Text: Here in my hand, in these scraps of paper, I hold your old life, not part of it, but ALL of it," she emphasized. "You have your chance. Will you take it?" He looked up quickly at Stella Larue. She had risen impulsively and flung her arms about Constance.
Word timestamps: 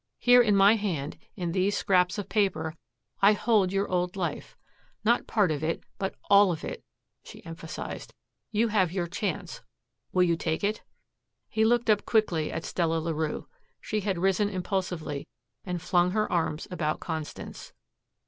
Here 0.17 0.41
in 0.41 0.55
my 0.55 0.77
hand, 0.77 1.15
in 1.35 1.51
these 1.51 1.77
scraps 1.77 2.17
of 2.17 2.27
paper, 2.27 2.73
I 3.21 3.33
hold 3.33 3.71
your 3.71 3.87
old 3.87 4.15
life, 4.15 4.57
not 5.03 5.27
part 5.27 5.51
of 5.51 5.63
it, 5.63 5.83
but 5.99 6.15
ALL 6.27 6.51
of 6.51 6.63
it," 6.63 6.83
she 7.21 7.45
emphasized. 7.45 8.11
"You 8.49 8.69
have 8.69 8.91
your 8.91 9.05
chance. 9.05 9.61
Will 10.11 10.23
you 10.23 10.35
take 10.35 10.63
it?" 10.63 10.81
He 11.49 11.63
looked 11.63 11.87
up 11.87 12.03
quickly 12.03 12.51
at 12.51 12.65
Stella 12.65 12.97
Larue. 12.97 13.45
She 13.79 13.99
had 13.99 14.17
risen 14.17 14.49
impulsively 14.49 15.27
and 15.67 15.79
flung 15.79 16.09
her 16.13 16.27
arms 16.31 16.67
about 16.71 16.99
Constance. 16.99 17.71